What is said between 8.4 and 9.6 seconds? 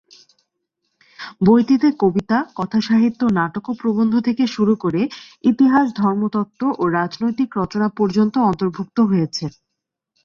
অন্তর্ভুক্ত হয়েছে।